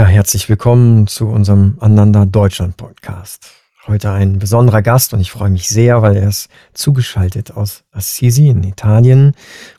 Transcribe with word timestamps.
Ja, 0.00 0.06
herzlich 0.06 0.48
willkommen 0.48 1.06
zu 1.08 1.28
unserem 1.28 1.76
Ananda 1.78 2.24
Deutschland 2.24 2.78
Podcast. 2.78 3.50
Heute 3.86 4.10
ein 4.10 4.38
besonderer 4.38 4.80
Gast 4.80 5.12
und 5.12 5.20
ich 5.20 5.30
freue 5.30 5.50
mich 5.50 5.68
sehr, 5.68 6.00
weil 6.00 6.16
er 6.16 6.26
ist 6.26 6.48
zugeschaltet 6.72 7.50
aus 7.54 7.84
Assisi 7.92 8.48
in 8.48 8.64
Italien, 8.64 9.34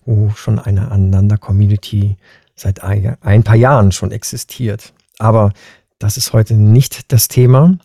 wo 0.05 0.30
schon 0.36 0.60
eine 0.60 0.91
Ananda 0.91 1.38
Community 1.38 2.18
seit 2.55 2.84
ein 2.84 3.44
paar 3.44 3.55
Jahren 3.55 3.91
schon 3.91 4.12
existiert. 4.12 4.94
Aber 5.18 5.54
das 5.98 6.18
ist 6.18 6.34
heute 6.34 6.54
nicht 6.54 7.12
das 7.12 7.27
Thema. 7.27 7.80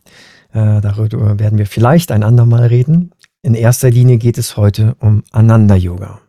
Äh, 0.52 0.82
darüber 0.82 1.38
werden 1.38 1.56
wir 1.56 1.66
vielleicht 1.66 2.12
ein 2.12 2.22
andermal 2.22 2.66
reden. 2.66 3.12
In 3.40 3.54
erster 3.54 3.88
Linie 3.90 4.18
geht 4.18 4.36
es 4.36 4.58
heute 4.58 4.94
um 5.00 5.24
Ananda 5.32 5.74
Yoga. 5.74 6.20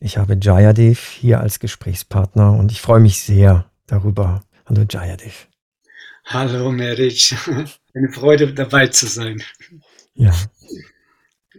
Ich 0.00 0.16
habe 0.16 0.38
Jayadev 0.40 1.06
hier 1.20 1.40
als 1.40 1.60
Gesprächspartner 1.60 2.54
und 2.54 2.72
ich 2.72 2.80
freue 2.80 3.00
mich 3.00 3.20
sehr 3.20 3.66
darüber, 3.86 4.40
Hallo 4.68 4.84
Jayadev. 4.86 5.48
Hallo 6.26 6.70
Meric, 6.70 7.34
eine 7.94 8.08
Freude 8.10 8.52
dabei 8.52 8.88
zu 8.88 9.06
sein. 9.06 9.42
Ja. 10.12 10.30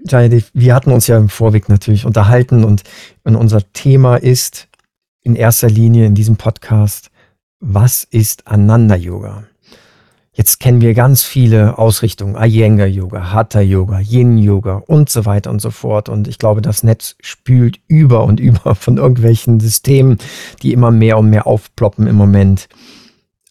Jayadev, 0.05 0.51
wir 0.53 0.75
hatten 0.75 0.91
uns 0.91 1.07
ja 1.07 1.17
im 1.17 1.27
Vorweg 1.27 1.69
natürlich 1.69 2.05
unterhalten 2.05 2.63
und, 2.63 2.83
und 3.23 3.35
unser 3.35 3.63
Thema 3.73 4.17
ist 4.17 4.67
in 5.23 5.35
erster 5.35 5.69
Linie 5.69 6.05
in 6.05 6.13
diesem 6.13 6.35
Podcast, 6.35 7.09
was 7.59 8.03
ist 8.03 8.45
Ananda 8.45 8.95
Yoga? 8.95 9.43
Jetzt 10.31 10.59
kennen 10.59 10.79
wir 10.79 10.93
ganz 10.93 11.23
viele 11.23 11.79
Ausrichtungen, 11.79 12.35
Iyengar 12.35 12.87
Yoga, 12.87 13.33
Hatha 13.33 13.59
Yoga, 13.59 13.99
Yin 13.99 14.37
Yoga 14.37 14.83
und 14.85 15.09
so 15.09 15.25
weiter 15.25 15.49
und 15.49 15.61
so 15.61 15.71
fort. 15.71 16.07
Und 16.07 16.27
ich 16.27 16.37
glaube, 16.37 16.61
das 16.61 16.83
Netz 16.83 17.15
spült 17.19 17.79
über 17.87 18.23
und 18.23 18.39
über 18.39 18.75
von 18.75 18.97
irgendwelchen 18.97 19.59
Systemen, 19.59 20.19
die 20.61 20.73
immer 20.73 20.91
mehr 20.91 21.17
und 21.17 21.29
mehr 21.29 21.47
aufploppen 21.47 22.05
im 22.05 22.15
Moment. 22.15 22.69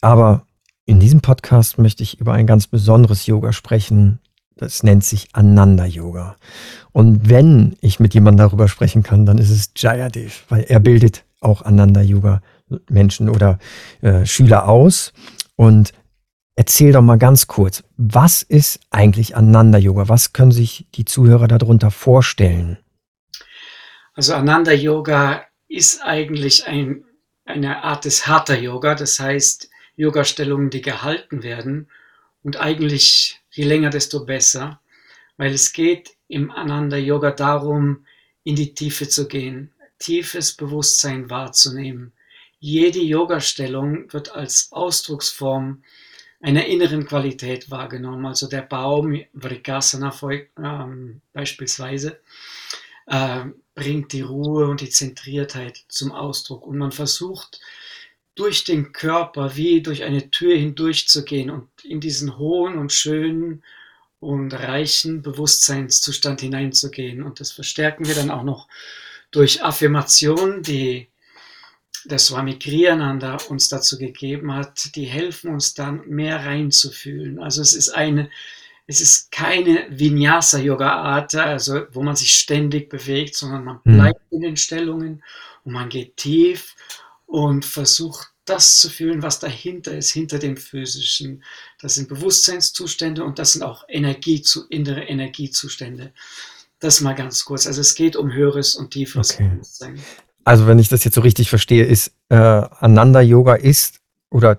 Aber 0.00 0.46
in 0.84 1.00
diesem 1.00 1.20
Podcast 1.20 1.78
möchte 1.78 2.02
ich 2.02 2.20
über 2.20 2.32
ein 2.32 2.46
ganz 2.46 2.66
besonderes 2.66 3.26
Yoga 3.26 3.52
sprechen. 3.52 4.20
Das 4.56 4.82
nennt 4.82 5.04
sich 5.04 5.28
Ananda 5.32 5.84
Yoga. 5.84 6.36
Und 6.92 7.28
wenn 7.28 7.76
ich 7.80 8.00
mit 8.00 8.14
jemandem 8.14 8.46
darüber 8.46 8.68
sprechen 8.68 9.02
kann, 9.02 9.26
dann 9.26 9.38
ist 9.38 9.50
es 9.50 9.72
Jayadev, 9.76 10.44
weil 10.48 10.62
er 10.64 10.80
bildet 10.80 11.24
auch 11.40 11.62
Ananda 11.62 12.00
Yoga 12.00 12.42
Menschen 12.90 13.28
oder 13.28 13.58
äh, 14.00 14.26
Schüler 14.26 14.68
aus. 14.68 15.12
Und 15.56 15.92
Erzähl 16.58 16.90
doch 16.90 17.02
mal 17.02 17.18
ganz 17.18 17.46
kurz, 17.46 17.84
was 17.96 18.42
ist 18.42 18.80
eigentlich 18.90 19.36
Ananda 19.36 19.78
Yoga? 19.78 20.08
Was 20.08 20.32
können 20.32 20.50
sich 20.50 20.88
die 20.96 21.04
Zuhörer 21.04 21.46
darunter 21.46 21.92
vorstellen? 21.92 22.78
Also 24.14 24.34
Ananda 24.34 24.72
Yoga 24.72 25.44
ist 25.68 26.02
eigentlich 26.02 26.66
ein, 26.66 27.04
eine 27.44 27.84
Art 27.84 28.06
des 28.06 28.26
Hatha 28.26 28.54
Yoga, 28.54 28.96
das 28.96 29.20
heißt 29.20 29.70
Yoga-Stellungen, 29.98 30.70
die 30.70 30.80
gehalten 30.80 31.42
werden 31.42 31.88
und 32.42 32.56
eigentlich 32.56 33.40
je 33.50 33.64
länger, 33.64 33.90
desto 33.90 34.24
besser, 34.24 34.80
weil 35.36 35.52
es 35.52 35.72
geht 35.72 36.16
im 36.28 36.50
Ananda 36.50 36.96
Yoga 36.96 37.32
darum, 37.32 38.06
in 38.44 38.54
die 38.54 38.74
Tiefe 38.74 39.08
zu 39.08 39.26
gehen, 39.26 39.72
tiefes 39.98 40.54
Bewusstsein 40.54 41.28
wahrzunehmen. 41.28 42.12
Jede 42.60 43.00
Yoga-Stellung 43.00 44.12
wird 44.12 44.32
als 44.32 44.70
Ausdrucksform 44.70 45.82
einer 46.40 46.66
inneren 46.66 47.04
Qualität 47.04 47.70
wahrgenommen. 47.70 48.26
Also 48.26 48.48
der 48.48 48.62
Baum, 48.62 49.20
Vrikasana 49.32 50.14
ähm, 50.22 51.20
beispielsweise, 51.32 52.20
äh, 53.06 53.46
bringt 53.74 54.12
die 54.12 54.22
Ruhe 54.22 54.68
und 54.68 54.80
die 54.80 54.90
Zentriertheit 54.90 55.84
zum 55.88 56.12
Ausdruck. 56.12 56.66
Und 56.66 56.78
man 56.78 56.92
versucht 56.92 57.60
durch 58.38 58.62
den 58.62 58.92
Körper 58.92 59.56
wie 59.56 59.82
durch 59.82 60.04
eine 60.04 60.30
Tür 60.30 60.56
hindurchzugehen 60.56 61.50
und 61.50 61.68
in 61.82 62.00
diesen 62.00 62.38
hohen 62.38 62.78
und 62.78 62.92
schönen 62.92 63.64
und 64.20 64.52
reichen 64.52 65.22
Bewusstseinszustand 65.22 66.40
hineinzugehen. 66.40 67.22
Und 67.22 67.40
das 67.40 67.50
verstärken 67.50 68.06
wir 68.06 68.14
dann 68.14 68.30
auch 68.30 68.44
noch 68.44 68.68
durch 69.32 69.64
Affirmationen, 69.64 70.62
die 70.62 71.08
der 72.04 72.18
Swami 72.20 72.58
Kriyananda 72.58 73.38
uns 73.48 73.68
dazu 73.68 73.98
gegeben 73.98 74.54
hat, 74.54 74.94
die 74.94 75.04
helfen 75.04 75.52
uns 75.52 75.74
dann 75.74 76.08
mehr 76.08 76.44
reinzufühlen. 76.44 77.40
Also 77.40 77.60
es 77.60 77.74
ist 77.74 77.90
eine, 77.90 78.30
es 78.86 79.00
ist 79.00 79.32
keine 79.32 79.86
Vinyasa-Yoga-Art, 79.90 81.34
also 81.34 81.82
wo 81.90 82.02
man 82.02 82.14
sich 82.14 82.30
ständig 82.30 82.88
bewegt, 82.88 83.34
sondern 83.34 83.64
man 83.64 83.80
hm. 83.84 83.94
bleibt 83.94 84.32
mhm. 84.32 84.36
in 84.36 84.42
den 84.42 84.56
Stellungen 84.56 85.24
und 85.64 85.72
man 85.72 85.88
geht 85.88 86.16
tief 86.16 86.76
und 87.28 87.64
versucht 87.64 88.32
das 88.44 88.78
zu 88.78 88.90
fühlen, 88.90 89.22
was 89.22 89.38
dahinter 89.38 89.96
ist, 89.96 90.10
hinter 90.10 90.40
dem 90.40 90.56
Physischen. 90.56 91.44
Das 91.80 91.94
sind 91.94 92.08
Bewusstseinszustände 92.08 93.22
und 93.22 93.38
das 93.38 93.52
sind 93.52 93.62
auch 93.62 93.84
Energie, 93.88 94.42
innere 94.70 95.02
Energiezustände. 95.02 96.12
Das 96.80 97.00
mal 97.00 97.14
ganz 97.14 97.44
kurz. 97.44 97.66
Also 97.66 97.80
es 97.80 97.94
geht 97.94 98.16
um 98.16 98.32
höheres 98.32 98.74
und 98.74 98.90
tieferes 98.90 99.34
okay. 99.34 99.50
Bewusstsein 99.50 100.02
also 100.48 100.66
wenn 100.66 100.78
ich 100.78 100.88
das 100.88 101.04
jetzt 101.04 101.14
so 101.14 101.20
richtig 101.20 101.50
verstehe, 101.50 101.84
ist 101.84 102.12
äh, 102.30 102.36
Ananda 102.36 103.20
Yoga 103.20 103.54
ist 103.54 104.00
oder 104.30 104.58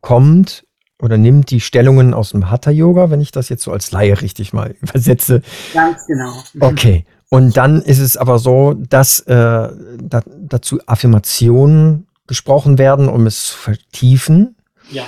kommt 0.00 0.64
oder 1.02 1.18
nimmt 1.18 1.50
die 1.50 1.60
Stellungen 1.60 2.14
aus 2.14 2.30
dem 2.30 2.48
Hatha 2.48 2.70
Yoga, 2.70 3.10
wenn 3.10 3.20
ich 3.20 3.32
das 3.32 3.48
jetzt 3.48 3.64
so 3.64 3.72
als 3.72 3.90
Laie 3.90 4.22
richtig 4.22 4.52
mal 4.52 4.76
übersetze. 4.80 5.42
Ganz 5.74 6.06
genau. 6.06 6.44
Okay. 6.60 7.04
Und 7.28 7.56
dann 7.56 7.82
ist 7.82 7.98
es 7.98 8.16
aber 8.16 8.38
so, 8.38 8.74
dass 8.74 9.20
äh, 9.20 9.34
da, 9.34 10.22
dazu 10.38 10.78
Affirmationen 10.86 12.06
gesprochen 12.26 12.78
werden, 12.78 13.08
um 13.08 13.26
es 13.26 13.46
zu 13.46 13.56
vertiefen. 13.56 14.56
Ja. 14.90 15.04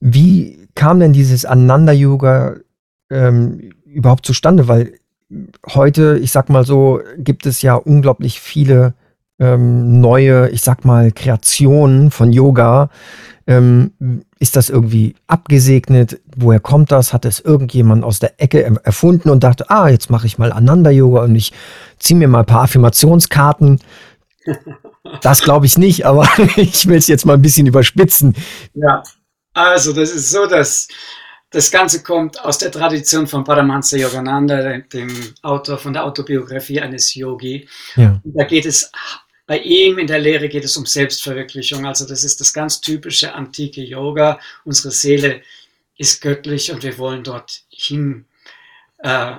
Wie 0.00 0.68
kam 0.74 1.00
denn 1.00 1.12
dieses 1.12 1.44
Ananda 1.44 1.92
Yoga 1.92 2.56
ähm, 3.10 3.72
überhaupt 3.84 4.24
zustande? 4.24 4.68
Weil 4.68 4.94
heute, 5.66 6.18
ich 6.22 6.30
sag 6.30 6.48
mal 6.48 6.64
so, 6.64 7.00
gibt 7.16 7.46
es 7.46 7.62
ja 7.62 7.74
unglaublich 7.74 8.40
viele 8.40 8.94
ähm, 9.38 10.00
neue, 10.00 10.48
ich 10.50 10.62
sag 10.62 10.84
mal, 10.84 11.12
Kreationen 11.12 12.10
von 12.10 12.32
Yoga. 12.32 12.90
Ähm, 13.46 13.92
ist 14.38 14.56
das 14.56 14.68
irgendwie 14.68 15.14
abgesegnet? 15.26 16.20
Woher 16.36 16.60
kommt 16.60 16.92
das? 16.92 17.12
Hat 17.12 17.24
es 17.24 17.40
irgendjemand 17.40 18.04
aus 18.04 18.18
der 18.18 18.40
Ecke 18.40 18.62
erfunden 18.82 19.30
und 19.30 19.42
dachte, 19.42 19.70
ah, 19.70 19.88
jetzt 19.88 20.10
mache 20.10 20.26
ich 20.26 20.38
mal 20.38 20.52
Ananda-Yoga 20.52 21.22
und 21.22 21.34
ich 21.34 21.52
ziehe 21.98 22.18
mir 22.18 22.28
mal 22.28 22.40
ein 22.40 22.46
paar 22.46 22.62
Affirmationskarten. 22.62 23.80
Das 25.22 25.40
glaube 25.40 25.64
ich 25.64 25.78
nicht, 25.78 26.04
aber 26.04 26.28
ich 26.56 26.86
will 26.86 26.98
es 26.98 27.06
jetzt 27.06 27.24
mal 27.24 27.32
ein 27.32 27.40
bisschen 27.40 27.66
überspitzen. 27.66 28.34
Ja, 28.74 29.02
also 29.54 29.94
das 29.94 30.10
ist 30.10 30.30
so, 30.30 30.46
dass 30.46 30.86
das 31.50 31.70
Ganze 31.70 32.02
kommt 32.02 32.44
aus 32.44 32.58
der 32.58 32.70
Tradition 32.70 33.26
von 33.26 33.42
Paramahansa 33.42 33.96
Yogananda, 33.96 34.78
dem 34.92 35.08
Autor 35.42 35.78
von 35.78 35.94
der 35.94 36.04
Autobiografie 36.04 36.80
eines 36.80 37.14
Yogi. 37.14 37.66
Ja. 37.96 38.20
Da 38.22 38.44
geht 38.44 38.66
es 38.66 38.90
bei 39.48 39.60
ihm 39.60 39.98
in 39.98 40.06
der 40.06 40.18
Lehre 40.18 40.50
geht 40.50 40.64
es 40.64 40.76
um 40.76 40.84
Selbstverwirklichung. 40.84 41.86
Also 41.86 42.06
das 42.06 42.22
ist 42.22 42.38
das 42.38 42.52
ganz 42.52 42.82
typische 42.82 43.34
antike 43.34 43.80
Yoga. 43.80 44.38
Unsere 44.66 44.90
Seele 44.90 45.40
ist 45.96 46.20
göttlich 46.20 46.70
und 46.70 46.82
wir 46.82 46.98
wollen 46.98 47.24
dort 47.24 47.62
hin, 47.70 48.26
äh, 48.98 49.36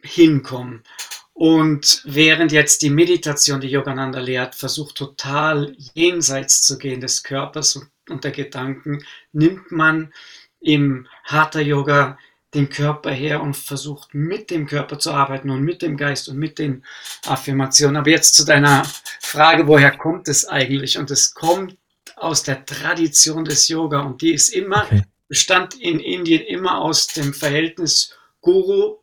hinkommen. 0.00 0.84
Und 1.32 2.02
während 2.04 2.52
jetzt 2.52 2.82
die 2.82 2.90
Meditation, 2.90 3.60
die 3.60 3.66
Yogananda 3.66 4.20
lehrt, 4.20 4.54
versucht 4.54 4.94
total 4.94 5.74
jenseits 5.92 6.62
zu 6.62 6.78
gehen 6.78 7.00
des 7.00 7.24
Körpers 7.24 7.80
und, 8.08 8.22
der 8.22 8.30
Gedanken, 8.30 9.04
nimmt 9.32 9.72
man 9.72 10.14
im 10.60 11.08
Hatha 11.24 11.58
Yoga 11.58 12.16
den 12.54 12.70
Körper 12.70 13.10
her 13.10 13.42
und 13.42 13.56
versucht 13.56 14.14
mit 14.14 14.50
dem 14.50 14.66
Körper 14.66 14.98
zu 14.98 15.12
arbeiten 15.12 15.50
und 15.50 15.62
mit 15.62 15.82
dem 15.82 15.96
Geist 15.96 16.28
und 16.28 16.38
mit 16.38 16.58
den 16.58 16.84
Affirmationen. 17.26 17.96
Aber 17.96 18.10
jetzt 18.10 18.34
zu 18.34 18.44
deiner 18.44 18.84
Frage, 19.20 19.66
woher 19.66 19.96
kommt 19.96 20.28
es 20.28 20.46
eigentlich? 20.46 20.98
Und 20.98 21.10
es 21.10 21.34
kommt 21.34 21.76
aus 22.16 22.42
der 22.42 22.64
Tradition 22.64 23.44
des 23.44 23.68
Yoga 23.68 24.00
und 24.00 24.22
die 24.22 24.32
ist 24.32 24.48
immer, 24.48 24.84
okay. 24.84 25.02
bestand 25.28 25.74
in 25.74 26.00
Indien 26.00 26.42
immer 26.42 26.80
aus 26.80 27.06
dem 27.08 27.34
Verhältnis 27.34 28.14
Guru 28.40 28.98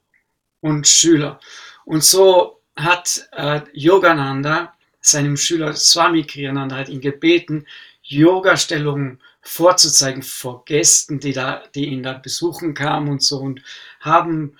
und 0.62 0.88
Schüler. 0.88 1.39
Und 1.86 2.03
so 2.03 2.62
hat 2.75 3.27
äh, 3.31 3.62
Yogananda 3.74 4.74
seinem 5.00 5.38
Schüler 5.38 5.75
Swami 5.75 6.24
Kriyananda 6.24 6.77
hat 6.77 6.89
ihn 6.89 7.00
gebeten, 7.00 7.68
Yoga-Stellungen 8.01 9.21
vorzuzeigen 9.45 10.24
vor 10.24 10.65
Gästen, 10.65 11.19
die, 11.19 11.31
da, 11.31 11.63
die 11.75 11.86
ihn 11.86 12.03
da 12.03 12.13
besuchen 12.13 12.74
kamen 12.74 13.09
und 13.09 13.21
so 13.24 13.38
und 13.38 13.62
haben, 14.00 14.57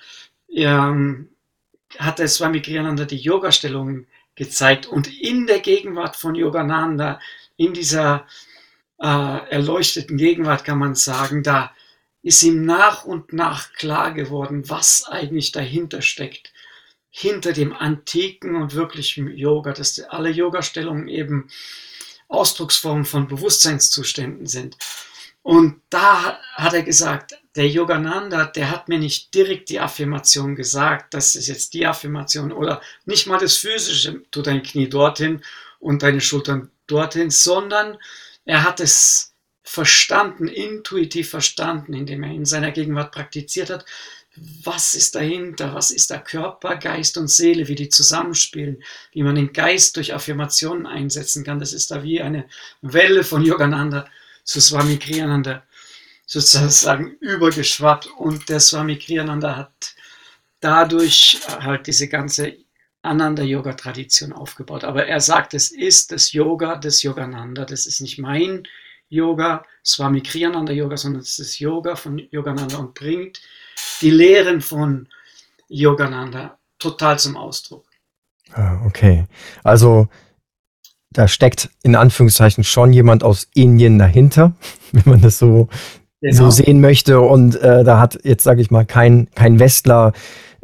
ähm, 0.48 1.28
hat 1.98 2.20
der 2.20 2.28
Swami 2.28 2.62
Kriyananda 2.62 3.04
die 3.04 3.18
Yoga-Stellungen 3.18 4.06
gezeigt 4.36 4.86
und 4.86 5.08
in 5.20 5.46
der 5.46 5.58
Gegenwart 5.58 6.14
von 6.14 6.34
Yogananda, 6.34 7.18
in 7.56 7.72
dieser 7.72 8.26
äh, 8.98 9.50
erleuchteten 9.50 10.16
Gegenwart 10.16 10.64
kann 10.64 10.78
man 10.78 10.94
sagen, 10.94 11.42
da 11.42 11.72
ist 12.22 12.42
ihm 12.42 12.64
nach 12.64 13.04
und 13.04 13.32
nach 13.32 13.72
klar 13.72 14.12
geworden, 14.12 14.68
was 14.68 15.04
eigentlich 15.08 15.52
dahinter 15.52 16.00
steckt. 16.00 16.52
Hinter 17.10 17.52
dem 17.52 17.72
antiken 17.72 18.56
und 18.56 18.74
wirklichen 18.74 19.34
Yoga, 19.36 19.72
dass 19.72 19.98
alle 20.00 20.30
Yoga-Stellungen 20.30 21.08
eben 21.08 21.48
Ausdrucksformen 22.28 23.04
von 23.04 23.28
Bewusstseinszuständen 23.28 24.46
sind. 24.46 24.76
Und 25.42 25.80
da 25.90 26.40
hat 26.54 26.74
er 26.74 26.82
gesagt, 26.82 27.38
der 27.54 27.68
Yogananda, 27.68 28.46
der 28.46 28.70
hat 28.70 28.88
mir 28.88 28.98
nicht 28.98 29.32
direkt 29.32 29.68
die 29.68 29.78
Affirmation 29.78 30.56
gesagt, 30.56 31.14
das 31.14 31.36
ist 31.36 31.46
jetzt 31.46 31.72
die 31.72 31.86
Affirmation 31.86 32.52
oder 32.52 32.80
nicht 33.04 33.26
mal 33.26 33.38
das 33.38 33.56
Physische, 33.56 34.22
tu 34.30 34.42
dein 34.42 34.62
Knie 34.62 34.88
dorthin 34.88 35.42
und 35.78 36.02
deine 36.02 36.20
Schultern 36.20 36.70
dorthin, 36.88 37.30
sondern 37.30 37.96
er 38.44 38.64
hat 38.64 38.80
es 38.80 39.34
verstanden, 39.62 40.48
intuitiv 40.48 41.30
verstanden, 41.30 41.92
indem 41.94 42.24
er 42.24 42.32
in 42.32 42.44
seiner 42.44 42.72
Gegenwart 42.72 43.12
praktiziert 43.12 43.70
hat, 43.70 43.84
was 44.64 44.94
ist 44.94 45.14
dahinter, 45.14 45.74
was 45.74 45.90
ist 45.90 46.10
da 46.10 46.18
Körper, 46.18 46.76
Geist 46.76 47.16
und 47.16 47.28
Seele, 47.28 47.68
wie 47.68 47.74
die 47.74 47.88
zusammenspielen, 47.88 48.82
wie 49.12 49.22
man 49.22 49.34
den 49.34 49.52
Geist 49.52 49.96
durch 49.96 50.14
Affirmationen 50.14 50.86
einsetzen 50.86 51.44
kann. 51.44 51.58
Das 51.58 51.72
ist 51.72 51.90
da 51.90 52.02
wie 52.02 52.20
eine 52.20 52.46
Welle 52.82 53.24
von 53.24 53.42
Yogananda 53.42 54.06
zu 54.44 54.60
Swami 54.60 54.98
Kriyananda 54.98 55.62
sozusagen 56.26 57.16
übergeschwappt 57.20 58.08
und 58.18 58.48
der 58.48 58.60
Swami 58.60 58.98
Kriyananda 58.98 59.56
hat 59.56 59.94
dadurch 60.60 61.40
halt 61.46 61.86
diese 61.86 62.08
ganze 62.08 62.56
Ananda-Yoga-Tradition 63.02 64.32
aufgebaut. 64.32 64.84
Aber 64.84 65.06
er 65.06 65.20
sagt, 65.20 65.54
es 65.54 65.70
ist 65.70 66.12
das 66.12 66.32
Yoga 66.32 66.76
des 66.76 67.02
Yogananda, 67.02 67.64
das 67.64 67.86
ist 67.86 68.00
nicht 68.00 68.18
mein 68.18 68.66
Yoga, 69.08 69.62
Swami 69.84 70.20
Kriyananda 70.20 70.72
Yoga, 70.72 70.96
sondern 70.96 71.22
es 71.22 71.38
ist 71.38 71.58
Yoga 71.58 71.96
von 71.96 72.18
Yogananda 72.30 72.78
und 72.78 72.94
bringt 72.94 73.40
die 74.00 74.10
Lehren 74.10 74.60
von 74.60 75.08
Yogananda 75.68 76.58
total 76.78 77.18
zum 77.18 77.36
Ausdruck. 77.36 77.84
Ah, 78.52 78.80
okay. 78.84 79.26
Also 79.64 80.08
da 81.10 81.28
steckt 81.28 81.70
in 81.82 81.96
Anführungszeichen 81.96 82.64
schon 82.64 82.92
jemand 82.92 83.24
aus 83.24 83.48
Indien 83.54 83.98
dahinter, 83.98 84.54
wenn 84.92 85.04
man 85.06 85.22
das 85.22 85.38
so, 85.38 85.68
genau. 86.20 86.36
so 86.36 86.50
sehen 86.50 86.80
möchte. 86.80 87.20
Und 87.20 87.56
äh, 87.56 87.84
da 87.84 87.98
hat 87.98 88.18
jetzt, 88.24 88.44
sage 88.44 88.60
ich 88.60 88.70
mal, 88.70 88.84
kein, 88.84 89.28
kein 89.34 89.58
Westler 89.58 90.12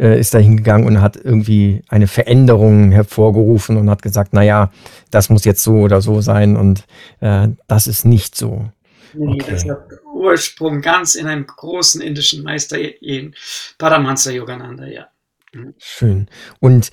äh, 0.02 0.18
ist 0.18 0.34
da 0.34 0.38
hingegangen 0.38 0.86
und 0.86 1.00
hat 1.00 1.16
irgendwie 1.16 1.82
eine 1.88 2.08
Veränderung 2.08 2.90
hervorgerufen 2.90 3.76
und 3.76 3.88
hat 3.88 4.02
gesagt, 4.02 4.32
naja, 4.32 4.72
das 5.10 5.30
muss 5.30 5.44
jetzt 5.44 5.62
so 5.62 5.74
oder 5.74 6.00
so 6.02 6.20
sein 6.20 6.56
und 6.56 6.84
äh, 7.20 7.48
das 7.68 7.86
ist 7.86 8.04
nicht 8.04 8.34
so. 8.34 8.68
Nee, 9.14 9.34
okay. 9.34 9.52
das 9.52 9.64
hat 9.64 9.86
Ursprung 10.12 10.80
ganz 10.80 11.14
in 11.14 11.26
einem 11.28 11.46
großen 11.46 12.00
indischen 12.00 12.42
Meister, 12.42 12.78
in 13.00 13.34
Paramahansa 13.78 14.32
Yogananda, 14.32 14.86
ja. 14.86 15.06
Mhm. 15.52 15.74
Schön. 15.78 16.28
Und 16.58 16.90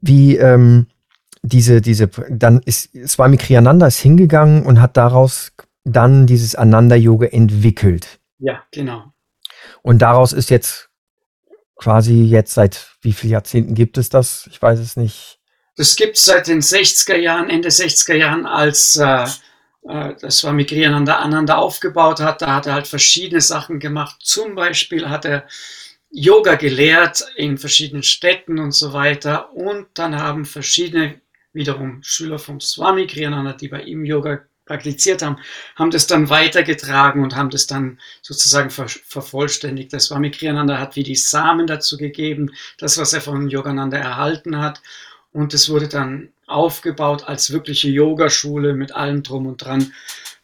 wie 0.00 0.36
ähm, 0.36 0.86
diese, 1.42 1.82
diese, 1.82 2.08
dann 2.30 2.60
ist 2.64 2.90
Swami 3.06 3.36
Kriyananda 3.36 3.86
ist 3.86 3.98
hingegangen 3.98 4.64
und 4.64 4.80
hat 4.80 4.96
daraus 4.96 5.52
dann 5.84 6.26
dieses 6.26 6.54
Ananda-Yoga 6.54 7.26
entwickelt. 7.26 8.20
Ja, 8.38 8.62
genau. 8.70 9.12
Und 9.82 10.00
daraus 10.00 10.32
ist 10.32 10.48
jetzt 10.50 10.91
quasi 11.82 12.22
jetzt 12.22 12.54
seit 12.54 12.86
wie 13.00 13.12
vielen 13.12 13.32
Jahrzehnten 13.32 13.74
gibt 13.74 13.98
es 13.98 14.08
das? 14.08 14.48
Ich 14.52 14.62
weiß 14.62 14.78
es 14.78 14.96
nicht. 14.96 15.40
Das 15.76 15.96
gibt 15.96 16.16
es 16.16 16.24
seit 16.24 16.46
den 16.46 16.60
60er 16.60 17.16
Jahren, 17.16 17.50
Ende 17.50 17.70
60er 17.70 18.14
Jahren, 18.14 18.46
als 18.46 18.96
äh, 18.96 19.26
äh, 19.88 20.14
das 20.20 20.38
Swami 20.38 20.64
Kriyananda 20.64 21.16
Ananda 21.16 21.56
aufgebaut 21.56 22.20
hat. 22.20 22.40
Da 22.40 22.54
hat 22.54 22.66
er 22.66 22.74
halt 22.74 22.86
verschiedene 22.86 23.40
Sachen 23.40 23.80
gemacht. 23.80 24.16
Zum 24.20 24.54
Beispiel 24.54 25.08
hat 25.08 25.24
er 25.24 25.48
Yoga 26.10 26.54
gelehrt 26.54 27.24
in 27.36 27.58
verschiedenen 27.58 28.04
Städten 28.04 28.60
und 28.60 28.72
so 28.72 28.92
weiter. 28.92 29.52
Und 29.52 29.88
dann 29.94 30.16
haben 30.16 30.44
verschiedene 30.44 31.20
wiederum 31.52 32.00
Schüler 32.02 32.38
vom 32.38 32.60
Swami 32.60 33.08
Kriyananda, 33.08 33.54
die 33.54 33.68
bei 33.68 33.82
ihm 33.82 34.04
Yoga 34.04 34.40
praktiziert 34.72 35.20
haben, 35.20 35.36
haben 35.76 35.90
das 35.90 36.06
dann 36.06 36.30
weitergetragen 36.30 37.22
und 37.22 37.36
haben 37.36 37.50
das 37.50 37.66
dann 37.66 37.98
sozusagen 38.22 38.70
ver 38.70 38.88
vervollständigt. 38.88 39.92
Das 39.92 40.04
Swami 40.04 40.30
Kriyananda 40.30 40.78
hat 40.78 40.96
wie 40.96 41.02
die 41.02 41.14
Samen 41.14 41.66
dazu 41.66 41.98
gegeben, 41.98 42.50
das, 42.78 42.96
was 42.96 43.12
er 43.12 43.20
von 43.20 43.50
Yogananda 43.50 43.98
erhalten 43.98 44.58
hat. 44.58 44.80
Und 45.30 45.52
es 45.52 45.68
wurde 45.68 45.88
dann 45.88 46.28
aufgebaut 46.46 47.24
als 47.24 47.52
wirkliche 47.52 47.88
Yogaschule 47.88 48.72
mit 48.72 48.94
allem 48.94 49.22
drum 49.22 49.46
und 49.46 49.58
dran 49.58 49.92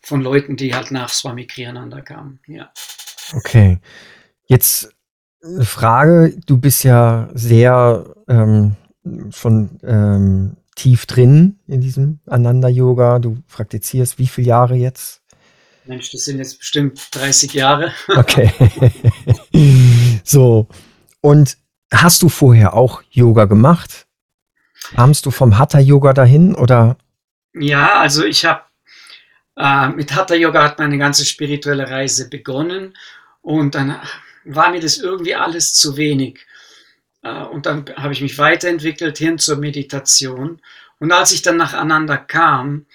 von 0.03 0.21
Leuten, 0.21 0.57
die 0.57 0.75
halt 0.75 0.91
nach 0.91 1.09
Swami 1.09 1.47
Kriyananda 1.47 2.03
kamen. 2.03 2.39
Ja. 2.47 2.71
Okay. 3.33 3.79
Jetzt 4.47 4.91
eine 5.43 5.65
Frage, 5.65 6.37
du 6.45 6.59
bist 6.59 6.85
ja 6.85 7.31
sehr 7.33 8.15
ähm, 8.29 8.77
schon 9.31 9.79
ähm, 9.83 10.57
tief 10.79 11.07
drin 11.07 11.59
in 11.67 11.81
diesem 11.81 12.21
Ananda-Yoga. 12.27 13.19
Du 13.19 13.43
praktizierst 13.49 14.19
wie 14.19 14.29
viele 14.29 14.49
Jahre 14.49 14.77
jetzt? 14.77 15.23
Mensch, 15.87 16.11
das 16.11 16.25
sind 16.25 16.39
jetzt 16.39 16.59
bestimmt 16.59 17.09
30 17.13 17.53
Jahre. 17.53 17.93
Okay. 18.09 18.53
so. 20.25 20.69
Und 21.21 21.57
hast 21.93 22.23
du 22.23 22.29
vorher 22.29 22.75
auch 22.75 23.03
Yoga 23.11 23.47
gemacht? 23.47 24.07
Kamst 24.95 25.27
du 25.27 25.31
vom 25.31 25.59
Hatha-Yoga 25.59 26.13
dahin 26.13 26.55
oder? 26.55 26.97
Ja, 27.55 27.99
also 28.01 28.25
ich 28.25 28.45
habe 28.45 28.63
äh, 29.57 29.89
mit 29.89 30.15
Hatha-Yoga 30.15 30.63
hat 30.63 30.79
meine 30.79 30.99
ganze 30.99 31.25
spirituelle 31.25 31.91
Reise 31.91 32.29
begonnen 32.29 32.97
und 33.43 33.75
dann 33.75 33.97
war 34.45 34.71
mir 34.71 34.81
das 34.81 34.99
irgendwie 34.99 35.35
alles 35.35 35.75
zu 35.75 35.97
wenig. 35.97 36.47
Äh, 37.29 37.45
und 37.45 37.67
dann 37.67 37.85
habe 37.97 38.13
ich 38.13 38.21
mich 38.21 38.39
weiterentwickelt 38.39 39.19
hin 39.19 39.39
zur 39.39 39.57
Meditation. 39.57 40.61
Und 40.99 41.13
als 41.13 41.33
ich 41.33 41.43
dann 41.43 41.57
nach 41.57 41.75
Ananda 41.75 42.17
kam, 42.17 42.87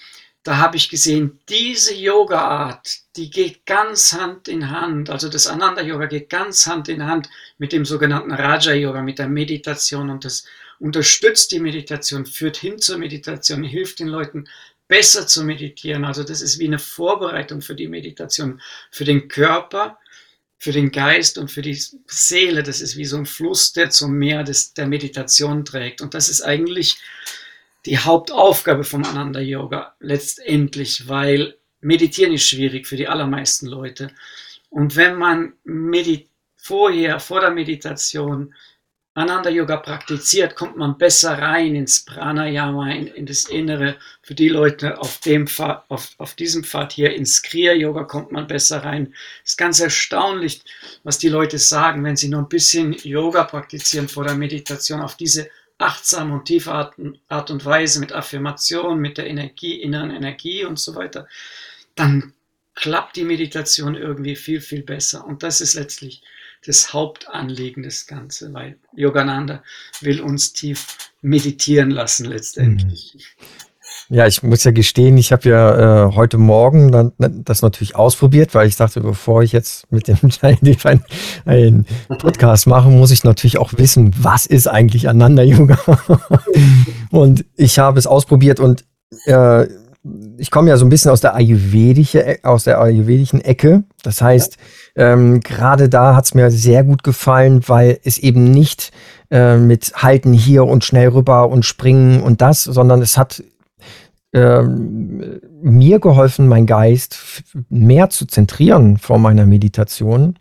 da 0.44 0.58
habe 0.58 0.76
ich 0.76 0.90
gesehen, 0.90 1.40
diese 1.48 1.94
Yoga-Art, 1.94 2.98
die 3.16 3.30
geht 3.30 3.66
ganz 3.66 4.12
Hand 4.12 4.50
in 4.50 4.72
Hand. 4.72 5.10
Also 5.10 5.30
das 5.30 5.48
Ananda-Yoga 5.48 6.08
geht 6.08 6.30
ganz 6.30 6.68
Hand 6.68 6.90
in 6.90 7.06
Hand 7.06 7.30
mit 7.58 7.72
dem 7.72 7.86
sogenannten 7.86 8.32
Raja-Yoga, 8.32 9.02
mit 9.02 9.20
der 9.20 9.30
Meditation. 9.30 10.10
Und 10.10 10.26
das 10.26 10.46
unterstützt 10.80 11.54
die 11.54 11.62
Meditation, 11.62 12.26
führt 12.26 12.58
hin 12.58 12.78
zur 12.78 12.98
Meditation, 12.98 13.64
hilft 13.64 14.00
den 14.00 14.10
Leuten 14.10 14.50
besser 14.90 15.28
zu 15.28 15.46
meditieren. 15.46 16.04
Also 16.04 16.24
das 16.24 16.42
ist 16.42 16.60
wie 16.60 16.68
eine 16.68 16.80
Vorbereitung 16.80 17.62
für 17.62 17.76
die 17.76 17.88
Meditation, 17.88 18.62
für 18.92 19.06
den 19.06 19.30
Körper, 19.30 19.98
für 20.64 20.72
den 20.72 20.94
Geist 20.94 21.38
und 21.38 21.52
für 21.52 21.62
die 21.62 21.78
Seele. 22.08 22.64
Das 22.64 22.80
ist 22.80 22.96
wie 22.96 23.04
so 23.04 23.18
ein 23.18 23.26
Fluss, 23.26 23.74
der 23.74 23.90
zum 23.90 24.14
Meer 24.14 24.46
des, 24.46 24.74
der 24.74 24.88
Meditation 24.88 25.66
trägt. 25.66 26.00
Und 26.00 26.14
das 26.14 26.30
ist 26.30 26.40
eigentlich 26.40 27.00
die 27.86 27.98
Hauptaufgabe 27.98 28.86
vom 28.86 29.04
Ananda 29.04 29.42
Yoga 29.42 29.94
letztendlich, 30.00 31.10
weil 31.10 31.58
Meditieren 31.82 32.34
ist 32.34 32.48
schwierig 32.48 32.88
für 32.88 32.96
die 32.96 33.10
allermeisten 33.10 33.68
Leute. 33.68 34.12
Und 34.70 34.96
wenn 34.96 35.18
man 35.18 35.52
vorher, 36.56 37.20
vor 37.20 37.42
der 37.42 37.52
Meditation, 37.52 38.56
Ananda 39.16 39.50
Yoga 39.50 39.78
praktiziert, 39.78 40.56
kommt 40.56 40.76
man 40.76 40.98
besser 40.98 41.38
rein 41.38 41.76
ins 41.76 42.04
Pranayama, 42.04 42.92
in, 42.92 43.08
in 43.08 43.26
das 43.28 43.46
Innere. 43.46 43.96
Für 44.24 44.34
die 44.34 44.50
Leute 44.50 45.00
auf, 45.00 45.20
dem 45.20 45.46
Pfad, 45.48 45.86
auf, 45.90 46.14
auf 46.18 46.34
diesem 46.34 46.64
Pfad 46.64 46.94
hier 46.94 47.14
ins 47.14 47.44
Kriya 47.44 47.74
Yoga 47.74 48.06
kommt 48.06 48.32
man 48.32 48.48
besser 48.48 48.84
rein. 48.84 49.14
Es 49.44 49.52
ist 49.52 49.58
ganz 49.58 49.80
erstaunlich, 49.80 50.64
was 51.04 51.20
die 51.20 51.30
Leute 51.30 51.60
sagen, 51.60 52.04
wenn 52.04 52.16
sie 52.16 52.30
nur 52.30 52.42
ein 52.42 52.50
bisschen 52.50 52.94
Yoga 53.04 53.44
praktizieren 53.44 54.10
vor 54.10 54.24
der 54.24 54.36
Meditation, 54.36 55.02
auf 55.02 55.16
diese 55.16 55.48
achtsame 55.78 56.34
und 56.34 56.46
tiefe 56.46 56.72
Art, 56.72 56.96
Art 57.28 57.52
und 57.52 57.66
Weise 57.66 58.00
mit 58.00 58.14
Affirmation, 58.14 59.00
mit 59.00 59.20
der 59.20 59.28
Energie, 59.28 59.80
inneren 59.82 60.10
Energie 60.10 60.66
und 60.66 60.80
so 60.80 60.96
weiter, 60.96 61.28
dann 61.94 62.34
klappt 62.74 63.16
die 63.16 63.26
Meditation 63.26 63.94
irgendwie 63.94 64.36
viel, 64.36 64.60
viel 64.60 64.82
besser. 64.82 65.24
Und 65.24 65.44
das 65.44 65.62
ist 65.62 65.76
letztlich 65.76 66.24
das 66.66 66.94
Hauptanliegen 66.94 67.84
des 67.84 68.08
Ganzen, 68.08 68.54
weil 68.54 68.78
Yogananda 68.96 69.64
will 70.02 70.22
uns 70.22 70.54
tief 70.54 71.12
meditieren 71.22 71.92
lassen 71.92 72.26
letztendlich. 72.26 73.14
Mhm. 73.16 73.46
Ja, 74.10 74.28
ich 74.28 74.44
muss 74.44 74.64
ja 74.64 74.72
gestehen, 74.72 75.18
ich 75.18 75.32
habe 75.32 75.50
ja 75.50 76.08
äh, 76.08 76.12
heute 76.14 76.38
Morgen 76.38 76.92
dann, 76.92 77.14
das 77.18 77.62
natürlich 77.62 77.96
ausprobiert, 77.96 78.54
weil 78.54 78.68
ich 78.68 78.76
dachte, 78.76 79.02
bevor 79.02 79.44
ich 79.44 79.52
jetzt 79.52 79.92
mit 79.92 80.08
dem 80.08 80.18
einen, 80.42 81.04
einen 81.46 81.86
Podcast 82.20 82.68
mache, 82.68 82.90
muss 82.90 83.12
ich 83.12 83.24
natürlich 83.24 83.58
auch 83.58 83.74
wissen, 83.78 84.14
was 84.20 84.46
ist 84.46 84.68
eigentlich 84.68 85.08
Ananda 85.10 85.44
Yoga. 85.44 85.80
und 87.12 87.46
ich 87.56 87.80
habe 87.80 88.00
es 88.00 88.08
ausprobiert 88.08 88.60
und 88.60 88.86
äh, 89.26 89.68
ich 90.38 90.52
komme 90.52 90.70
ja 90.70 90.78
so 90.78 90.86
ein 90.86 90.90
bisschen 90.90 91.12
aus 91.12 91.22
der 91.22 91.36
ayurvedische, 91.36 92.40
aus 92.44 92.66
der 92.66 92.80
ayurvedischen 92.82 93.42
Ecke. 93.42 93.84
Das 94.04 94.22
heißt, 94.22 94.58
ähm, 94.96 95.40
gerade 95.40 95.88
da 95.88 96.16
hat 96.16 96.26
es 96.26 96.34
mir 96.34 96.52
sehr 96.52 96.84
gut 96.84 97.04
gefallen, 97.04 97.62
weil 97.68 98.00
es 98.04 98.18
eben 98.18 98.44
nicht 98.44 98.92
äh, 99.32 99.58
mit 99.58 99.94
halten 99.96 100.34
hier 100.34 100.66
und 100.66 100.84
schnell 100.84 101.10
rüber 101.10 101.50
und 101.50 101.64
springen 101.64 102.22
und 102.22 102.42
das, 102.42 102.64
sondern 102.64 103.02
es 103.02 103.18
hat 103.18 103.44
ähm, 104.34 105.40
mir 105.62 106.00
geholfen, 106.00 106.48
mein 106.48 106.66
Geist 106.66 107.44
mehr 107.70 108.10
zu 108.10 108.26
zentrieren 108.26 108.98
vor 108.98 109.20
meiner 109.20 109.46
Meditation 109.46 110.36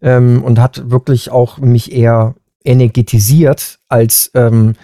ähm, 0.00 0.42
und 0.42 0.58
hat 0.58 0.90
wirklich 0.90 1.30
auch 1.30 1.58
mich 1.58 1.92
eher 1.92 2.36
energetisiert, 2.64 3.80
als, 3.88 4.30
ähm, 4.34 4.76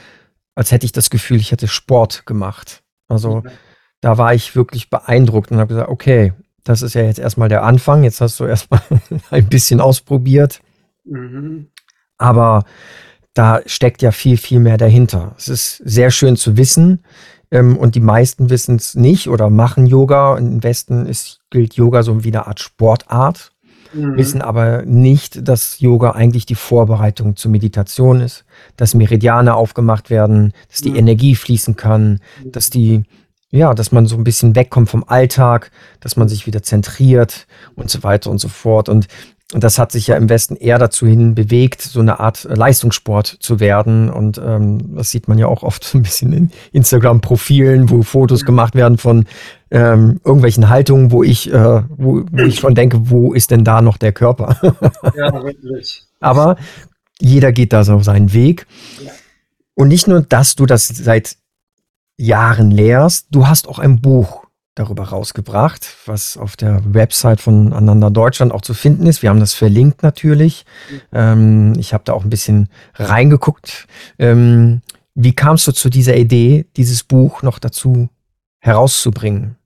als 0.55 0.73
hätte 0.73 0.85
ich 0.85 0.93
das 0.93 1.09
Gefühl, 1.09 1.39
ich 1.39 1.53
hätte 1.53 1.69
Sport 1.69 2.27
gemacht. 2.27 2.83
Also 3.09 3.37
mhm 3.37 3.51
da 4.01 4.19
war 4.19 4.35
ich 4.35 4.57
wirklich 4.57 4.91
beeindruckt 4.91 5.51
und 5.51 5.59
habe 5.59 5.75
gesagt, 5.75 5.91
okay, 5.91 6.33
Das 6.65 6.83
ist 6.83 6.95
ja 6.95 7.03
jetzt 7.03 7.19
erstmal 7.19 7.49
der 7.49 7.63
Anfang. 7.65 8.05
Jetzt 8.05 8.21
hast 8.21 8.39
du 8.39 8.45
erstmal 8.45 8.83
ein 9.31 9.49
bisschen 9.49 9.81
ausprobiert. 9.81 10.61
Mhm. 11.05 11.69
Aber 12.19 12.65
da 13.33 13.61
steckt 13.65 14.03
ja 14.03 14.13
viel, 14.13 14.37
viel 14.37 14.61
mehr 14.61 14.77
dahinter. 14.77 15.35
Es 15.39 15.49
ist 15.49 15.77
sehr 15.79 16.11
schön 16.11 16.37
zu 16.37 16.57
wissen. 16.57 17.03
Ähm, 17.51 17.77
und 17.77 17.95
die 17.95 18.01
meisten 18.01 18.51
wissen 18.51 18.77
es 18.77 18.95
nicht 18.95 19.29
oder 19.29 19.51
machen 19.51 19.87
Yoga. 19.87 20.37
Im 20.37 20.63
Westen 20.63 21.07
ist, 21.07 21.41
gilt 21.51 21.75
Yoga 21.75 22.03
so 22.03 22.25
wie 22.25 22.29
eine 22.29 22.47
Art 22.47 22.61
Sportart. 22.61 23.53
Mhm. 23.93 24.17
Wissen 24.17 24.43
aber 24.43 24.83
nicht, 24.83 25.49
dass 25.49 25.81
Yoga 25.81 26.13
eigentlich 26.13 26.47
die 26.47 26.55
Vorbereitung 26.55 27.37
zur 27.37 27.51
Meditation 27.51 28.21
ist, 28.21 28.45
dass 28.77 28.95
Meridiane 28.95 29.55
aufgemacht 29.55 30.11
werden, 30.11 30.53
dass 30.69 30.81
die 30.81 30.91
mhm. 30.91 30.97
Energie 30.97 31.35
fließen 31.35 31.75
kann, 31.77 32.21
dass 32.45 32.71
die 32.71 33.03
ja, 33.51 33.75
dass 33.75 33.93
man 33.93 34.07
so 34.07 34.17
ein 34.17 34.25
bisschen 34.25 34.55
wegkommt 34.55 34.89
vom 34.89 35.05
Alltag, 35.07 35.71
dass 36.01 36.17
man 36.17 36.29
sich 36.29 36.47
wieder 36.47 36.63
zentriert 36.63 37.47
und 37.75 37.91
so 37.91 38.03
weiter 38.03 38.31
und 38.31 38.39
so 38.39 38.49
fort. 38.49 38.89
Und, 38.89 39.09
das 39.53 39.81
hat 39.81 39.91
sich 39.91 40.07
ja 40.07 40.17
im 40.17 40.29
Westen 40.29 40.55
eher 40.55 40.79
dazu 40.79 41.07
hin 41.07 41.35
bewegt, 41.35 41.83
so 41.83 41.99
eine 41.99 42.21
Art 42.21 42.45
Leistungssport 42.45 43.27
zu 43.27 43.59
werden. 43.59 44.09
Und 44.09 44.39
ähm, 44.39 44.95
das 44.95 45.11
sieht 45.11 45.27
man 45.27 45.39
ja 45.39 45.47
auch 45.47 45.65
oft 45.65 45.83
so 45.83 45.99
ein 45.99 46.03
bisschen 46.03 46.33
in 46.33 46.51
Instagram-Profilen, 46.73 47.91
wo 47.91 48.03
Fotos 48.03 48.45
gemacht 48.45 48.77
werden 48.77 48.97
von 48.97 49.27
ähm, 49.73 50.21
irgendwelchen 50.25 50.69
Haltungen, 50.69 51.11
wo 51.11 51.25
ich, 51.25 51.53
äh, 51.53 51.83
wo, 51.97 52.23
wo 52.31 52.43
ich 52.45 52.61
schon 52.61 52.77
denke, 52.77 53.11
wo 53.11 53.33
ist 53.33 53.51
denn 53.51 53.65
da 53.65 53.83
noch 53.83 53.97
der 53.97 54.13
Körper? 54.13 54.57
ja, 55.17 55.33
wirklich. 55.43 56.05
Aber 56.21 56.57
jeder 57.21 57.51
geht 57.51 57.73
da 57.73 57.83
so 57.83 58.01
seinen 58.01 58.33
Weg. 58.33 58.67
Ja. 59.05 59.11
Und 59.75 59.89
nicht 59.89 60.07
nur, 60.07 60.21
dass 60.21 60.55
du 60.55 60.65
das 60.67 60.87
seit 60.87 61.37
Jahren 62.21 62.71
lehrst. 62.71 63.29
Du 63.31 63.47
hast 63.47 63.69
auch 63.69 63.79
ein 63.79 64.01
Buch 64.01 64.45
darüber 64.75 65.05
rausgebracht, 65.05 65.87
was 66.07 66.37
auf 66.37 66.57
der 66.57 66.83
Website 66.85 67.41
von 67.41 67.73
Ananda 67.73 68.11
Deutschland 68.11 68.53
auch 68.53 68.63
zu 68.63 68.75
finden 68.75 69.07
ist. 69.07 69.23
Wir 69.23 69.31
haben 69.31 69.41
das 69.41 69.55
verlinkt 69.55 70.03
natürlich. 70.03 70.65
Ähm, 71.13 71.75
ich 71.79 71.93
habe 71.93 72.05
da 72.05 72.13
auch 72.13 72.25
ein 72.25 72.31
bisschen 72.31 72.69
reingeguckt. 72.95 73.87
Ähm, 74.19 74.83
wie 75.15 75.35
kamst 75.35 75.67
du 75.67 75.73
zu 75.73 75.91
dieser 75.91 76.17
Idee, 76.17 76.67
dieses 76.77 77.03
Buch 77.03 77.43
noch 77.43 77.59
dazu 77.59 78.09
herauszubringen? 78.61 79.57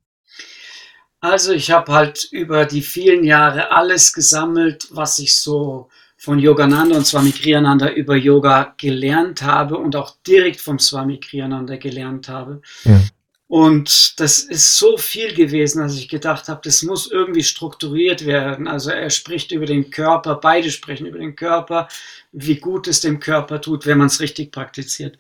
Also 1.20 1.52
ich 1.52 1.70
habe 1.70 1.92
halt 1.92 2.28
über 2.32 2.66
die 2.66 2.82
vielen 2.82 3.24
Jahre 3.24 3.70
alles 3.70 4.12
gesammelt, 4.12 4.88
was 4.90 5.18
ich 5.18 5.36
so 5.36 5.88
von 6.24 6.38
Yogananda 6.38 6.96
und 6.96 7.06
Swami 7.06 7.32
Kriyananda 7.32 7.90
über 7.90 8.16
Yoga 8.16 8.74
gelernt 8.78 9.42
habe 9.42 9.76
und 9.76 9.94
auch 9.94 10.16
direkt 10.26 10.60
vom 10.60 10.78
Swami 10.78 11.20
Kriyananda 11.20 11.76
gelernt 11.76 12.28
habe. 12.28 12.62
Ja. 12.84 13.00
Und 13.46 14.18
das 14.20 14.40
ist 14.40 14.78
so 14.78 14.96
viel 14.96 15.34
gewesen, 15.34 15.80
dass 15.80 15.96
ich 15.96 16.08
gedacht 16.08 16.48
habe, 16.48 16.62
das 16.64 16.82
muss 16.82 17.10
irgendwie 17.10 17.42
strukturiert 17.42 18.24
werden. 18.24 18.66
Also 18.66 18.90
er 18.90 19.10
spricht 19.10 19.52
über 19.52 19.66
den 19.66 19.90
Körper, 19.90 20.36
beide 20.36 20.70
sprechen 20.70 21.06
über 21.06 21.18
den 21.18 21.36
Körper, 21.36 21.88
wie 22.32 22.56
gut 22.56 22.88
es 22.88 23.02
dem 23.02 23.20
Körper 23.20 23.60
tut, 23.60 23.84
wenn 23.84 23.98
man 23.98 24.06
es 24.06 24.20
richtig 24.20 24.50
praktiziert. 24.50 25.18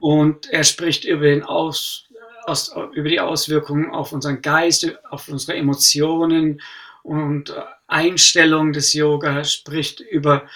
Und 0.00 0.50
er 0.50 0.64
spricht 0.64 1.04
über 1.04 1.24
den 1.24 1.44
Aus, 1.44 2.08
aus, 2.46 2.74
über 2.94 3.08
die 3.08 3.20
Auswirkungen 3.20 3.90
auf 3.90 4.12
unseren 4.12 4.42
Geist, 4.42 4.92
auf 5.08 5.28
unsere 5.28 5.56
Emotionen 5.56 6.60
und 7.02 7.54
Einstellung 7.86 8.72
des 8.72 8.92
Yoga, 8.94 9.44
spricht 9.44 10.00
über 10.00 10.46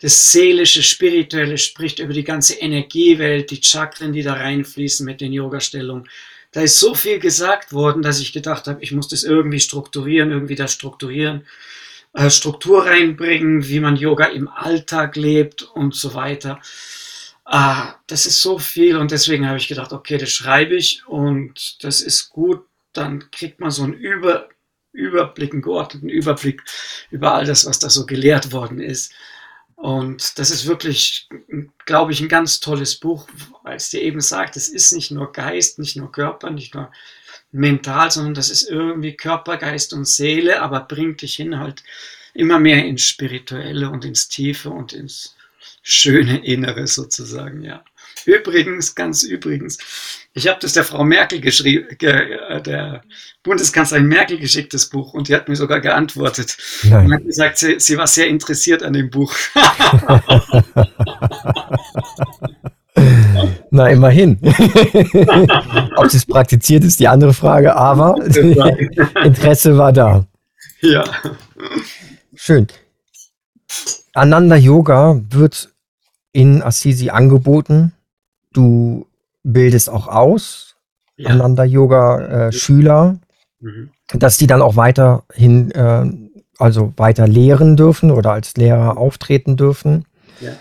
das 0.00 0.32
Seelische, 0.32 0.82
Spirituelle, 0.82 1.58
spricht 1.58 1.98
über 1.98 2.12
die 2.12 2.24
ganze 2.24 2.54
Energiewelt, 2.54 3.50
die 3.50 3.62
Chakren, 3.62 4.12
die 4.12 4.22
da 4.22 4.34
reinfließen 4.34 5.04
mit 5.06 5.20
den 5.20 5.32
Yoga-Stellungen. 5.32 6.08
Da 6.52 6.60
ist 6.60 6.78
so 6.78 6.94
viel 6.94 7.18
gesagt 7.18 7.72
worden, 7.72 8.02
dass 8.02 8.20
ich 8.20 8.32
gedacht 8.32 8.66
habe, 8.68 8.82
ich 8.82 8.92
muss 8.92 9.08
das 9.08 9.24
irgendwie 9.24 9.60
strukturieren, 9.60 10.30
irgendwie 10.30 10.54
da 10.54 10.68
strukturieren, 10.68 11.46
äh, 12.12 12.30
Struktur 12.30 12.86
reinbringen, 12.86 13.66
wie 13.66 13.80
man 13.80 13.96
Yoga 13.96 14.26
im 14.26 14.48
Alltag 14.48 15.16
lebt 15.16 15.62
und 15.62 15.94
so 15.94 16.14
weiter. 16.14 16.60
Ah, 17.44 17.96
das 18.06 18.24
ist 18.24 18.40
so 18.40 18.58
viel 18.58 18.96
und 18.96 19.10
deswegen 19.10 19.46
habe 19.46 19.58
ich 19.58 19.68
gedacht, 19.68 19.92
okay, 19.92 20.16
das 20.16 20.30
schreibe 20.30 20.76
ich 20.76 21.06
und 21.06 21.82
das 21.82 22.00
ist 22.00 22.30
gut. 22.30 22.64
Dann 22.92 23.30
kriegt 23.32 23.58
man 23.58 23.70
so 23.70 23.82
einen 23.82 23.94
Über, 23.94 24.48
Überblick, 24.94 25.52
einen 25.52 25.62
geordneten 25.62 26.08
Überblick 26.08 26.62
über 27.10 27.34
all 27.34 27.44
das, 27.44 27.66
was 27.66 27.78
da 27.78 27.90
so 27.90 28.06
gelehrt 28.06 28.52
worden 28.52 28.80
ist. 28.80 29.12
Und 29.76 30.38
das 30.38 30.50
ist 30.50 30.66
wirklich, 30.66 31.28
glaube 31.84 32.12
ich, 32.12 32.20
ein 32.20 32.28
ganz 32.28 32.60
tolles 32.60 32.96
Buch, 32.96 33.28
weil 33.64 33.76
es 33.76 33.90
dir 33.90 34.00
eben 34.00 34.20
sagt, 34.20 34.56
es 34.56 34.68
ist 34.68 34.92
nicht 34.92 35.10
nur 35.10 35.32
Geist, 35.32 35.78
nicht 35.78 35.96
nur 35.96 36.10
Körper, 36.10 36.50
nicht 36.50 36.74
nur 36.74 36.90
mental, 37.52 38.10
sondern 38.10 38.34
das 38.34 38.50
ist 38.50 38.62
irgendwie 38.62 39.16
Körper, 39.16 39.58
Geist 39.58 39.92
und 39.92 40.06
Seele, 40.06 40.62
aber 40.62 40.80
bringt 40.80 41.22
dich 41.22 41.34
hin 41.36 41.58
halt 41.58 41.82
immer 42.32 42.58
mehr 42.58 42.84
ins 42.84 43.02
Spirituelle 43.02 43.90
und 43.90 44.04
ins 44.04 44.28
Tiefe 44.28 44.70
und 44.70 44.92
ins 44.92 45.36
schöne 45.82 46.44
Innere 46.44 46.86
sozusagen, 46.86 47.62
ja. 47.62 47.84
Übrigens, 48.26 48.94
ganz 48.94 49.22
übrigens, 49.22 49.78
ich 50.32 50.48
habe 50.48 50.58
das 50.60 50.72
der 50.72 50.84
Frau 50.84 51.04
Merkel 51.04 51.40
geschrieben, 51.40 51.86
äh, 52.00 52.60
der 52.62 53.02
Bundeskanzlerin 53.42 54.06
Merkel 54.06 54.38
geschickt, 54.38 54.74
das 54.74 54.86
Buch, 54.86 55.14
und 55.14 55.28
die 55.28 55.34
hat 55.34 55.48
mir 55.48 55.56
sogar 55.56 55.80
geantwortet. 55.80 56.56
Nein. 56.82 57.06
Und 57.06 57.14
hat 57.14 57.24
gesagt, 57.24 57.58
sie, 57.58 57.78
sie 57.78 57.96
war 57.96 58.06
sehr 58.06 58.28
interessiert 58.28 58.82
an 58.82 58.92
dem 58.94 59.10
Buch. 59.10 59.34
Na, 63.70 63.88
immerhin. 63.88 64.38
Ob 65.96 66.10
sie 66.10 66.16
es 66.18 66.26
praktiziert, 66.26 66.84
ist 66.84 67.00
die 67.00 67.08
andere 67.08 67.34
Frage, 67.34 67.74
aber 67.74 68.16
Interesse 69.24 69.76
war 69.76 69.92
da. 69.92 70.26
Ja. 70.80 71.04
Schön. 72.34 72.68
Ananda 74.12 74.56
Yoga 74.56 75.20
wird 75.30 75.70
in 76.32 76.62
Assisi 76.62 77.10
angeboten. 77.10 77.93
Du 78.54 79.06
bildest 79.42 79.90
auch 79.90 80.08
aus, 80.08 80.76
ja. 81.16 81.28
Ananda-Yoga-Schüler, 81.30 83.18
äh, 83.60 83.64
mhm. 83.64 83.90
dass 84.14 84.38
die 84.38 84.46
dann 84.46 84.62
auch 84.62 84.76
weiterhin, 84.76 85.70
äh, 85.72 86.10
also 86.58 86.94
weiter 86.96 87.28
lehren 87.28 87.76
dürfen 87.76 88.10
oder 88.10 88.32
als 88.32 88.56
Lehrer 88.56 88.96
auftreten 88.96 89.56
dürfen. 89.56 90.06
Ja. 90.40 90.52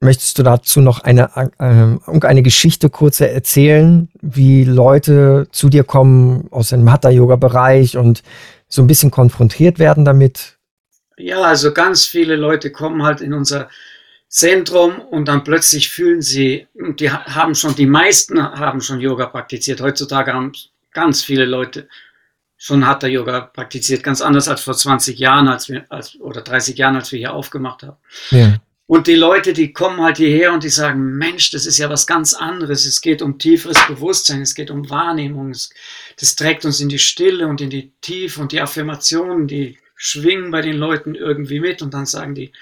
Möchtest 0.00 0.38
du 0.38 0.42
dazu 0.42 0.80
noch 0.80 1.00
eine, 1.00 1.30
äh, 1.58 2.26
eine 2.26 2.42
Geschichte 2.42 2.88
kurz 2.90 3.20
erzählen, 3.20 4.08
wie 4.20 4.64
Leute 4.64 5.48
zu 5.50 5.68
dir 5.68 5.84
kommen 5.84 6.48
aus 6.50 6.68
dem 6.70 6.90
Hatha-Yoga-Bereich 6.90 7.96
und 7.96 8.22
so 8.68 8.82
ein 8.82 8.86
bisschen 8.86 9.10
konfrontiert 9.10 9.78
werden 9.78 10.04
damit? 10.04 10.58
Ja, 11.16 11.42
also 11.42 11.72
ganz 11.72 12.06
viele 12.06 12.36
Leute 12.36 12.70
kommen 12.70 13.02
halt 13.02 13.20
in 13.20 13.32
unser 13.32 13.68
Zentrum 14.28 15.00
und 15.00 15.26
dann 15.26 15.42
plötzlich 15.42 15.88
fühlen 15.88 16.20
sie, 16.20 16.66
die 16.74 17.10
haben 17.10 17.54
schon, 17.54 17.74
die 17.74 17.86
meisten 17.86 18.42
haben 18.42 18.80
schon 18.82 19.00
Yoga 19.00 19.26
praktiziert. 19.26 19.80
Heutzutage 19.80 20.34
haben 20.34 20.52
ganz 20.92 21.22
viele 21.22 21.46
Leute 21.46 21.88
schon 22.58 22.86
Hatha 22.86 23.06
Yoga 23.06 23.40
praktiziert, 23.40 24.02
ganz 24.02 24.20
anders 24.20 24.48
als 24.48 24.60
vor 24.60 24.74
20 24.74 25.18
Jahren 25.18 25.48
als 25.48 25.68
wir, 25.68 25.86
als, 25.88 26.20
oder 26.20 26.42
30 26.42 26.76
Jahren, 26.76 26.96
als 26.96 27.12
wir 27.12 27.18
hier 27.18 27.32
aufgemacht 27.32 27.84
haben. 27.84 27.96
Ja. 28.30 28.56
Und 28.86 29.06
die 29.06 29.14
Leute, 29.14 29.52
die 29.52 29.72
kommen 29.72 30.00
halt 30.00 30.16
hierher 30.16 30.52
und 30.52 30.64
die 30.64 30.70
sagen, 30.70 31.18
Mensch, 31.18 31.50
das 31.50 31.66
ist 31.66 31.78
ja 31.78 31.90
was 31.90 32.06
ganz 32.06 32.34
anderes. 32.34 32.86
Es 32.86 33.00
geht 33.00 33.22
um 33.22 33.38
tieferes 33.38 33.78
Bewusstsein, 33.86 34.40
es 34.40 34.54
geht 34.54 34.70
um 34.70 34.88
Wahrnehmung. 34.90 35.50
Es, 35.50 35.70
das 36.18 36.36
trägt 36.36 36.64
uns 36.64 36.80
in 36.80 36.88
die 36.88 36.98
Stille 36.98 37.46
und 37.46 37.60
in 37.60 37.70
die 37.70 37.92
Tiefe 38.00 38.40
und 38.40 38.50
die 38.50 38.60
Affirmationen, 38.60 39.46
die 39.46 39.78
schwingen 39.94 40.50
bei 40.50 40.62
den 40.62 40.76
Leuten 40.76 41.14
irgendwie 41.14 41.60
mit 41.60 41.82
und 41.82 41.92
dann 41.92 42.06
sagen 42.06 42.34
die, 42.34 42.52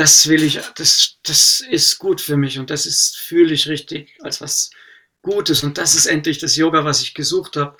das 0.00 0.28
will 0.28 0.42
ich, 0.42 0.58
das, 0.76 1.18
das 1.22 1.60
ist 1.60 1.98
gut 1.98 2.22
für 2.22 2.38
mich 2.38 2.58
und 2.58 2.70
das 2.70 2.86
ist, 2.86 3.18
fühle 3.18 3.52
ich 3.52 3.68
richtig 3.68 4.16
als 4.22 4.40
was 4.40 4.70
Gutes 5.20 5.62
und 5.62 5.76
das 5.76 5.94
ist 5.94 6.06
endlich 6.06 6.38
das 6.38 6.56
Yoga, 6.56 6.86
was 6.86 7.02
ich 7.02 7.12
gesucht 7.12 7.56
habe. 7.56 7.76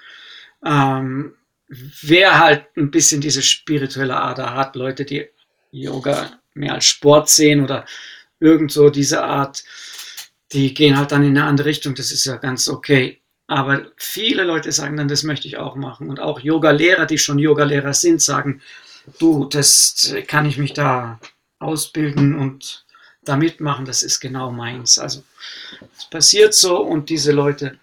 Ähm, 0.63 1.35
wer 1.69 2.39
halt 2.39 2.67
ein 2.77 2.91
bisschen 2.91 3.23
diese 3.23 3.41
spirituelle 3.41 4.21
Ader 4.21 4.55
hat, 4.55 4.77
Leute, 4.77 5.07
die 5.07 5.31
Yoga 5.71 6.39
mehr 6.53 6.75
als 6.75 6.85
Sport 6.85 7.31
sehen 7.31 7.65
oder 7.65 7.87
irgend 8.39 8.71
so 8.71 8.91
diese 8.91 9.25
Art, 9.25 9.65
die 10.53 10.75
gehen 10.75 10.99
halt 10.99 11.13
dann 11.13 11.23
in 11.23 11.39
eine 11.39 11.47
andere 11.47 11.69
Richtung, 11.69 11.95
das 11.95 12.13
ist 12.13 12.27
ja 12.27 12.37
ganz 12.37 12.69
okay. 12.69 13.23
Aber 13.47 13.87
viele 13.97 14.43
Leute 14.45 14.73
sagen 14.73 14.99
dann, 14.99 15.09
das 15.09 15.23
möchte 15.23 15.49
ich 15.49 15.57
auch 15.57 15.75
machen. 15.75 16.11
Und 16.11 16.21
auch 16.21 16.41
Yoga-Lehrer, 16.41 17.07
die 17.07 17.19
schon 17.19 17.39
Yoga-Lehrer 17.39 17.95
sind, 17.95 18.21
sagen, 18.21 18.61
du, 19.19 19.47
das 19.47 20.15
kann 20.27 20.45
ich 20.45 20.59
mich 20.59 20.75
da 20.75 21.19
ausbilden 21.61 22.37
und 22.37 22.85
da 23.25 23.37
mitmachen, 23.37 23.85
das 23.85 24.03
ist 24.03 24.21
genau 24.21 24.51
meins. 24.51 24.99
Also 24.99 25.23
es 25.97 26.07
passiert 26.07 26.55
so 26.55 26.79
und 26.79 27.11
diese 27.11 27.33
Leute, 27.33 27.79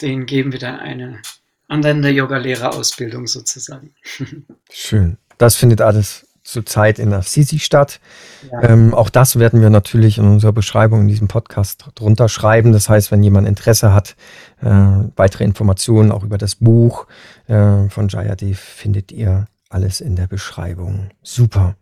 denen 0.00 0.26
geben 0.26 0.52
wir 0.52 0.58
dann 0.58 0.80
eine 0.80 1.22
andere 1.68 2.10
Yoga-Lehrerausbildung 2.10 3.26
sozusagen. 3.26 3.94
Schön. 4.70 5.18
Das 5.38 5.56
findet 5.56 5.80
alles 5.80 6.26
zurzeit 6.42 6.98
in 6.98 7.12
Assisi 7.12 7.58
statt. 7.58 8.00
Ja. 8.50 8.62
Ähm, 8.70 8.92
auch 8.94 9.08
das 9.08 9.38
werden 9.38 9.60
wir 9.60 9.70
natürlich 9.70 10.18
in 10.18 10.24
unserer 10.24 10.52
Beschreibung 10.52 11.02
in 11.02 11.08
diesem 11.08 11.28
Podcast 11.28 11.84
drunter 11.94 12.28
schreiben. 12.28 12.72
Das 12.72 12.88
heißt, 12.88 13.12
wenn 13.12 13.22
jemand 13.22 13.46
Interesse 13.46 13.94
hat, 13.94 14.16
äh, 14.62 14.68
weitere 15.16 15.44
Informationen 15.44 16.10
auch 16.10 16.24
über 16.24 16.38
das 16.38 16.56
Buch 16.56 17.06
äh, 17.46 17.88
von 17.88 18.08
Jayadev 18.08 18.58
findet 18.58 19.12
ihr 19.12 19.46
alles 19.68 20.00
in 20.00 20.16
der 20.16 20.26
Beschreibung. 20.26 21.10
Super. 21.22 21.76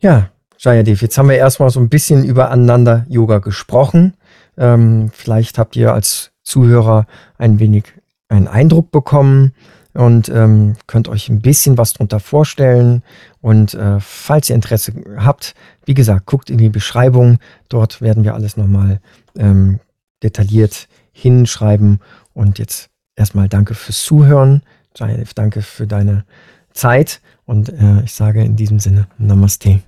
Ja, 0.00 0.30
Jayadev, 0.58 1.02
jetzt 1.02 1.18
haben 1.18 1.28
wir 1.28 1.36
erstmal 1.36 1.70
so 1.70 1.80
ein 1.80 1.88
bisschen 1.88 2.24
über 2.24 2.50
Ananda 2.50 3.04
Yoga 3.08 3.38
gesprochen. 3.38 4.14
Ähm, 4.56 5.10
vielleicht 5.12 5.58
habt 5.58 5.76
ihr 5.76 5.92
als 5.92 6.32
Zuhörer 6.42 7.06
ein 7.36 7.58
wenig 7.58 7.84
einen 8.28 8.48
Eindruck 8.48 8.90
bekommen 8.90 9.54
und 9.94 10.28
ähm, 10.28 10.76
könnt 10.86 11.08
euch 11.08 11.28
ein 11.28 11.40
bisschen 11.40 11.78
was 11.78 11.94
darunter 11.94 12.20
vorstellen. 12.20 13.02
Und 13.40 13.74
äh, 13.74 13.98
falls 13.98 14.48
ihr 14.48 14.54
Interesse 14.54 14.92
habt, 15.16 15.54
wie 15.84 15.94
gesagt, 15.94 16.26
guckt 16.26 16.50
in 16.50 16.58
die 16.58 16.68
Beschreibung. 16.68 17.38
Dort 17.68 18.00
werden 18.00 18.22
wir 18.22 18.34
alles 18.34 18.56
nochmal 18.56 19.00
ähm, 19.36 19.80
detailliert 20.22 20.88
hinschreiben. 21.12 22.00
Und 22.34 22.58
jetzt 22.58 22.90
erstmal 23.16 23.48
danke 23.48 23.74
fürs 23.74 24.02
Zuhören. 24.04 24.62
Jayev, 24.96 25.34
danke 25.34 25.62
für 25.62 25.86
deine 25.86 26.24
Zeit. 26.72 27.20
Und 27.44 27.70
äh, 27.70 28.02
ich 28.04 28.14
sage 28.14 28.44
in 28.44 28.56
diesem 28.56 28.78
Sinne 28.78 29.08
Namaste. 29.18 29.80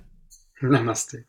Namaste. 0.61 1.25